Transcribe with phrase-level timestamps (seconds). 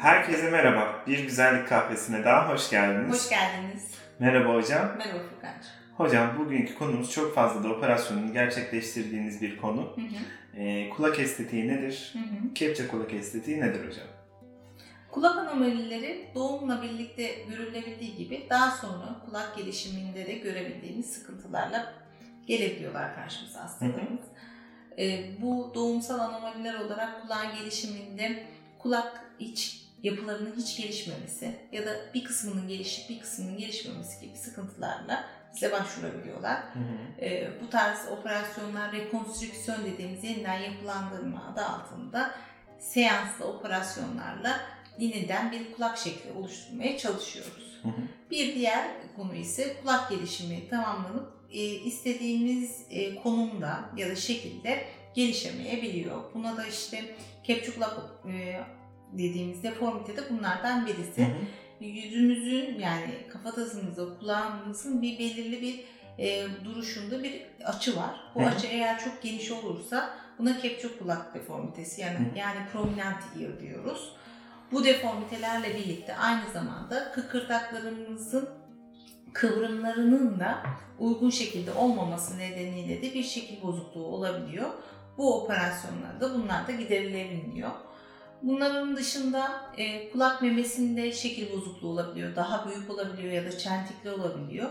[0.00, 1.04] Herkese merhaba.
[1.06, 3.14] Bir güzellik kahvesine daha hoş geldiniz.
[3.14, 3.90] Hoş geldiniz.
[4.18, 4.88] Merhaba hocam.
[4.98, 5.70] Merhaba Furkan'cığım.
[5.96, 9.80] Hocam bugünkü konumuz çok fazla da operasyonunu gerçekleştirdiğiniz bir konu.
[9.80, 10.60] Hı hı.
[10.60, 12.10] Ee, kulak estetiği nedir?
[12.12, 12.54] Hı hı.
[12.54, 14.06] Kepçe kulak estetiği nedir hocam?
[15.10, 21.92] Kulak anomalileri doğumla birlikte görülebildiği gibi daha sonra kulak gelişiminde de görebildiğimiz sıkıntılarla
[22.46, 24.24] gelebiliyorlar karşımıza hastalarımız.
[24.98, 28.46] Ee, bu doğumsal anomaliler olarak kulağın gelişiminde
[28.78, 35.24] kulak iç yapılarının hiç gelişmemesi ya da bir kısmının gelişip bir kısmının gelişmemesi gibi sıkıntılarla
[35.54, 36.58] bize başvurabiliyorlar.
[36.58, 37.24] Hı hı.
[37.24, 42.34] Ee, bu tarz operasyonlar rekonstrüksiyon dediğimiz yeniden yapılandırma adı altında
[42.78, 44.60] seanslı operasyonlarla
[44.98, 47.80] yeniden bir kulak şekli oluşturmaya çalışıyoruz.
[47.82, 48.02] Hı hı.
[48.30, 56.34] Bir diğer konu ise kulak gelişimi tamamlanıp e, istediğimiz e, konumda ya da şekilde gelişemeyebiliyor.
[56.34, 57.98] Buna da işte kepçe kulak
[58.32, 58.60] e,
[59.12, 61.30] dediğimiz deformite de bunlardan birisi Hı
[61.80, 61.84] hı.
[61.84, 65.84] yüzümüzün yani kafatasımızda kulağımızın bir belirli bir
[66.18, 68.20] e, duruşunda bir açı var.
[68.34, 68.46] Bu hı.
[68.46, 72.38] açı eğer çok geniş olursa buna kepçe kulak deformitesi yani Hı.
[72.38, 74.12] yani prominent ear diyoruz.
[74.72, 78.48] Bu deformitelerle birlikte aynı zamanda kıkırdaklarımızın
[79.32, 80.62] kıvrımlarının da
[80.98, 84.70] uygun şekilde olmaması nedeniyle de bir şekil bozukluğu olabiliyor.
[85.18, 87.70] Bu operasyonlarda bunlar da giderilebiliyor.
[88.42, 94.70] Bunların dışında e, kulak memesinde şekil bozukluğu olabiliyor, daha büyük olabiliyor ya da çentikli olabiliyor.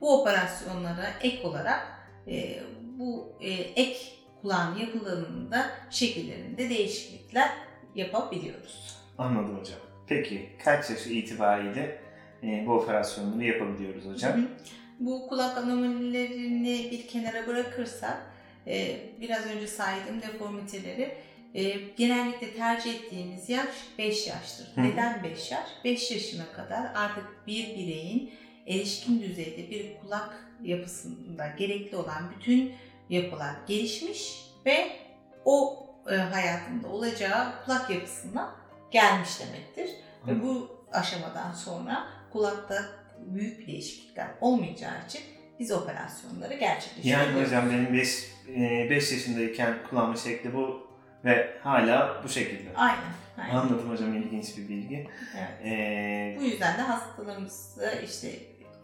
[0.00, 1.80] Bu operasyonlara ek olarak
[2.28, 2.62] e,
[2.98, 3.98] bu e, ek
[4.42, 7.50] kulağın yapılarında şekillerinde değişiklikler
[7.94, 8.96] yapabiliyoruz.
[9.18, 9.78] Anladım hocam.
[10.06, 12.00] Peki kaç yaş itibariyle
[12.42, 14.32] e, bu operasyonları yapabiliyoruz hocam?
[14.32, 14.46] Hı hı.
[15.00, 18.16] Bu kulak anomalilerini bir kenara bırakırsak
[18.66, 21.14] e, biraz önce saydığım deformiteleri
[21.54, 24.72] e, genellikle tercih ettiğimiz yaş 5 yaştır.
[24.74, 24.82] Hı.
[24.82, 25.68] Neden 5 yaş?
[25.84, 28.32] 5 yaşına kadar artık bir bireyin
[28.66, 32.72] erişkin düzeyde bir kulak yapısında gerekli olan bütün
[33.08, 34.92] yapılar gelişmiş ve
[35.44, 38.54] o e, hayatında olacağı kulak yapısına
[38.90, 39.96] gelmiş demektir.
[40.26, 40.42] Ve Hı.
[40.42, 42.84] bu aşamadan sonra kulakta
[43.26, 45.20] büyük değişiklikler olmayacağı için
[45.58, 47.34] biz operasyonları gerçekleştiriyoruz.
[47.34, 47.94] Yani hocam benim
[48.90, 50.89] 5 yaşındayken kulağımın şekli bu
[51.24, 52.70] ve hala bu şekilde.
[52.76, 52.98] Aynen.
[53.38, 53.54] aynen.
[53.54, 55.08] Anladım hocam ilginç bir bilgi.
[55.38, 55.50] Evet.
[55.64, 58.30] Ee, Bu yüzden de hastalarımızda işte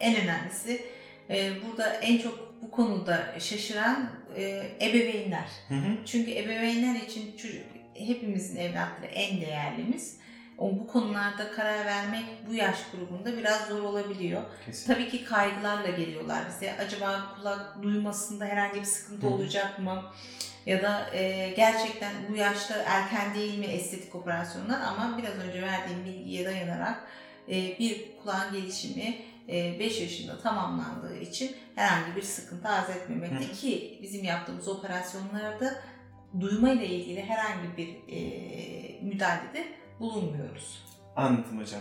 [0.01, 0.83] en önemlisi
[1.31, 5.49] e, burada en çok bu konuda şaşıran e, ebeveynler.
[5.69, 5.97] hı hı.
[6.07, 7.63] Çünkü ebeveynler için çocuk,
[7.95, 10.17] hepimizin evlatları en değerlimiz.
[10.59, 14.43] O bu konularda karar vermek bu yaş grubunda biraz zor olabiliyor.
[14.67, 14.93] Kesin.
[14.95, 16.75] Tabii ki kaygılarla geliyorlar bize.
[16.79, 19.31] Acaba kulak duymasında herhangi bir sıkıntı hı.
[19.31, 20.03] olacak mı?
[20.67, 24.81] Ya da e, gerçekten bu yaşta erken değil mi estetik operasyonlar?
[24.81, 27.07] Ama biraz önce verdiğim bilgiye dayanarak
[27.49, 29.17] e, bir kulağın gelişimi
[29.49, 33.53] 5 yaşında tamamlandığı için herhangi bir sıkıntı arz etmemekte Hı.
[33.53, 35.75] ki bizim yaptığımız operasyonlarda
[36.41, 38.21] duyma ile ilgili herhangi bir e,
[39.03, 39.65] müdahalede
[40.01, 40.85] bulunmuyoruz.
[41.17, 41.81] Anladım hocam.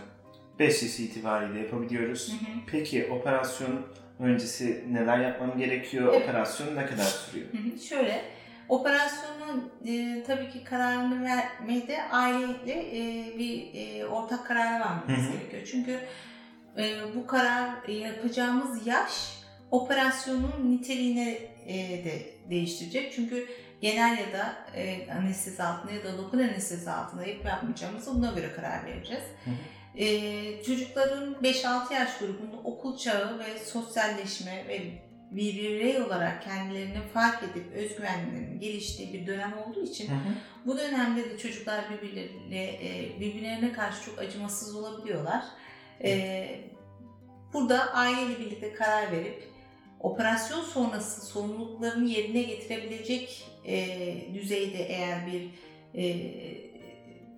[0.60, 2.34] 5 yaş itibariyle yapabiliyoruz.
[2.68, 3.82] Peki operasyon
[4.20, 6.14] öncesi neler yapmam gerekiyor?
[6.14, 6.24] Evet.
[6.24, 7.48] Operasyon ne kadar sürüyor?
[7.54, 7.80] Hı hı.
[7.80, 8.22] Şöyle,
[8.70, 15.64] operasyonun e, tabii ki kararını vermede aileyle e, bir e, ortak karar vermemiz gerekiyor.
[15.72, 16.00] Çünkü
[16.78, 19.36] e, bu karar e, yapacağımız yaş
[19.72, 21.30] operasyonun niteliğine
[21.66, 23.14] e, de değiştirecek.
[23.14, 23.48] Çünkü
[23.82, 28.52] genel ya da e, anestezi altında ya da lokal anestezi altında yapıp yapmayacağımızı buna göre
[28.56, 29.24] karar vereceğiz.
[29.46, 29.56] Hı hı.
[29.98, 37.44] E, çocukların 5-6 yaş grubunda okul çağı ve sosyalleşme ve bir birey olarak kendilerini fark
[37.44, 40.34] edip özgüvenlerinin geliştiği bir dönem olduğu için Hı hı.
[40.66, 45.44] bu dönemde de çocuklar birbirlerine, e, birbirlerine karşı çok acımasız olabiliyorlar.
[46.04, 46.60] E,
[47.54, 49.44] Burada aileyle birlikte karar verip
[50.00, 53.98] operasyon sonrası sorumluluklarını yerine getirebilecek e,
[54.34, 55.50] düzeyde eğer bir
[56.02, 56.32] e,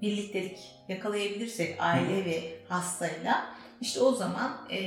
[0.01, 0.57] birliktelik
[0.87, 3.45] yakalayabilirsek aile ve hastayla
[3.81, 4.79] işte o zaman e,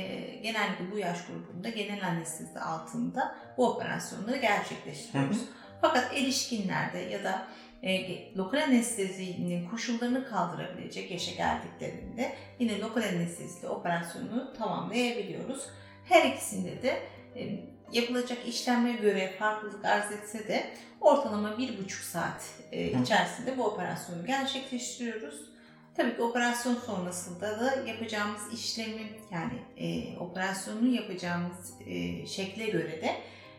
[0.43, 5.37] genellikle bu yaş grubunda genel anestezi altında bu operasyonları gerçekleştiriyoruz.
[5.37, 5.45] Hı.
[5.81, 7.47] Fakat erişkinlerde ya da
[7.83, 15.67] e, lokal anestezinin koşullarını kaldırabilecek yaşa geldiklerinde yine lokal anesteziyle operasyonu tamamlayabiliyoruz.
[16.05, 16.99] Her ikisinde de
[17.35, 17.59] e,
[17.91, 20.69] yapılacak işleme göre farklılık arz etse de
[21.01, 25.50] ortalama bir buçuk saat e, içerisinde bu operasyonu gerçekleştiriyoruz.
[25.95, 29.01] Tabii ki operasyon sonrasında da yapacağımız işlemi
[29.31, 33.15] yani e, operasyonu yapacağımız e, şekle göre de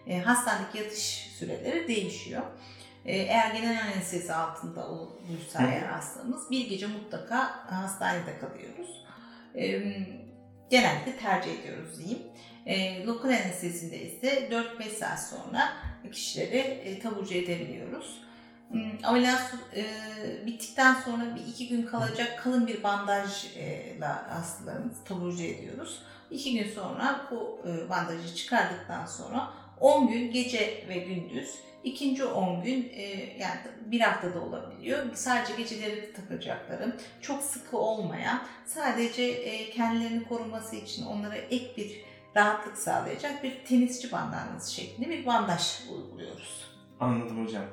[0.06, 2.42] e, hastanedeki yatış süreleri değişiyor.
[3.04, 9.04] E, eğer genel anestezi altında olursa eğer hastamız bir gece mutlaka hastanede kalıyoruz.
[9.54, 9.82] E,
[10.70, 12.22] genellikle tercih ediyoruz diyeyim.
[12.66, 15.72] E, lokal anestezinde ise 4-5 saat sonra
[16.12, 18.22] kişileri e, taburcu edebiliyoruz.
[18.72, 19.84] Hmm, Ameliyat e,
[20.46, 26.02] bittikten sonra bir iki gün kalacak kalın bir bandajla hastalarımızı taburcu ediyoruz.
[26.30, 31.54] İki gün sonra bu e, bandajı çıkardıktan sonra 10 gün gece ve gündüz,
[31.84, 33.02] ikinci 10 gün e,
[33.38, 35.06] yani bir haftada olabiliyor.
[35.14, 42.04] Sadece geceleri takacakları, çok sıkı olmayan, sadece e, kendilerini koruması için onlara ek bir
[42.36, 46.72] rahatlık sağlayacak bir tenisçi bandajı şeklinde bir bandaj uyguluyoruz.
[47.00, 47.64] Anladım hocam.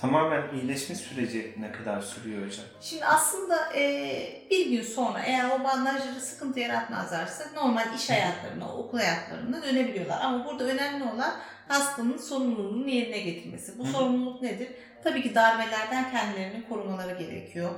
[0.00, 2.64] Tamamen iyileşme süreci ne kadar sürüyor hocam?
[2.80, 4.12] Şimdi aslında e,
[4.50, 10.20] bir gün sonra eğer o bandajları sıkıntı yaratmazlarsa normal iş hayatlarına, okul hayatlarına dönebiliyorlar.
[10.20, 11.34] Ama burada önemli olan
[11.68, 13.78] hastanın sorumluluğunu yerine getirmesi.
[13.78, 14.68] Bu Hı sorumluluk nedir?
[15.04, 17.70] Tabii ki darbelerden kendilerini korumaları gerekiyor.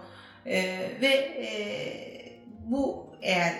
[0.47, 0.63] E,
[1.01, 1.49] ve e,
[2.49, 3.53] bu eğer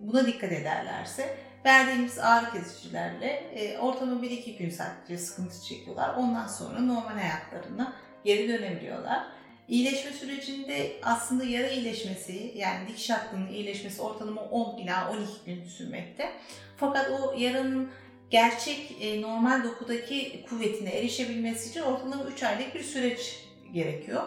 [0.00, 6.14] buna dikkat ederlerse verdiğimiz ağrı kesicilerle e, ortalama 1-2 gün sadece sıkıntı çekiyorlar.
[6.14, 7.92] Ondan sonra normal hayatlarına
[8.24, 9.26] geri dönebiliyorlar.
[9.68, 16.32] İyileşme sürecinde aslında yara iyileşmesi yani dikiş hattının iyileşmesi ortalama 10 ila 12 gün sürmekte.
[16.76, 17.90] Fakat o yaranın
[18.30, 24.22] gerçek e, normal dokudaki kuvvetine erişebilmesi için ortalama 3 aylık bir süreç gerekiyor.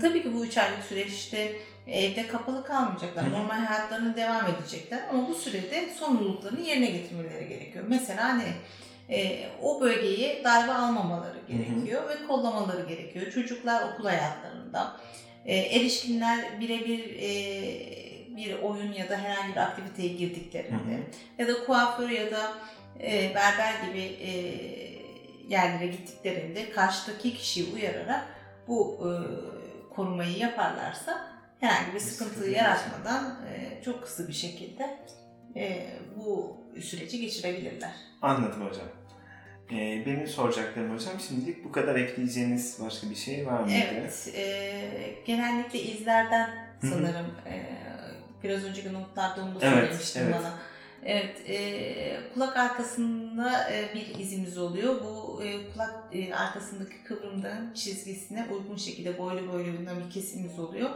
[0.00, 3.24] Tabii ki bu 3 aylık süreçte evde kapalı kalmayacaklar.
[3.24, 3.32] Hı hı.
[3.32, 7.84] Normal hayatlarına devam edecekler ama bu sürede sorumluluklarını yerine getirmeleri gerekiyor.
[7.88, 8.44] Mesela ne?
[9.10, 13.30] e, o bölgeyi darbe almamaları gerekiyor ve kollamaları gerekiyor.
[13.30, 14.96] Çocuklar okul hayatlarında,
[15.46, 18.04] e, erişkinler birebir e,
[18.36, 21.48] bir oyun ya da herhangi bir aktiviteye girdiklerinde Hı hı.
[21.48, 22.52] ya da kuaför ya da
[23.00, 24.30] e, berber gibi e,
[25.48, 28.24] yerlere gittiklerinde karşıdaki kişiyi uyararak
[28.68, 29.10] bu e,
[29.94, 31.33] korumayı yaparlarsa
[31.64, 34.98] herhangi bir sıkıntı yaratmadan e, çok kısa bir şekilde
[35.56, 37.92] e, bu süreci geçirebilirler.
[38.22, 38.86] Anladım hocam.
[39.70, 43.78] Ee, benim soracaklarım hocam şimdilik bu kadar ekleyeceğiniz başka bir şey var mıydı?
[43.92, 44.44] Evet, e,
[45.26, 46.50] genellikle izlerden
[46.80, 47.64] sanırım e,
[48.42, 50.34] biraz önceki notlarda onu da Evet, söylemiştin evet.
[50.34, 50.58] bana.
[51.04, 55.00] Evet, e, kulak arkasında e, bir izimiz oluyor.
[55.04, 60.90] Bu e, kulak e, arkasındaki kıvrımdan çizgisine uygun şekilde boylu boyluğundan bir kesimimiz oluyor.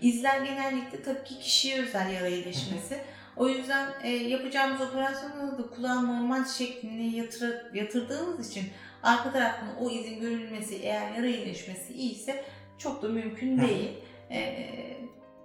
[0.00, 3.00] İzler genellikle tabii ki kişiye özel yara iyileşmesi.
[3.36, 8.64] O yüzden e, yapacağımız operasyonda da kulağın normal şekline yatır, yatırdığımız için
[9.02, 12.44] arka taraftan o izin görülmesi eğer yara iyileşmesi iyiyse
[12.78, 13.90] çok da mümkün değil.
[14.30, 14.68] E,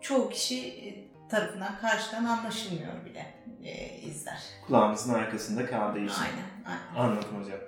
[0.01, 3.25] çoğu kişi e, tarafından karşıdan anlaşılmıyor bile
[3.63, 4.39] e, izler.
[4.67, 6.21] Kulağımızın arkasında kaldığı için.
[6.21, 7.09] Aynen, aynen.
[7.09, 7.59] Anladım hocam.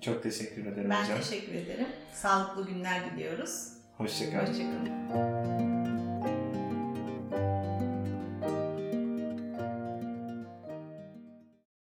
[0.00, 1.18] Çok teşekkür ederim Ben hocam.
[1.18, 1.86] teşekkür ederim.
[2.14, 3.68] Sağlıklı günler diliyoruz.
[3.98, 4.46] Hoşçakalın.
[4.46, 5.73] Hoşçakalın.